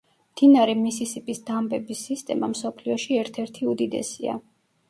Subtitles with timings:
[0.35, 4.39] მდინარე მისისიპის დამბების სისტემა მსოფლიოში ერთ-ერთი უდიდესია.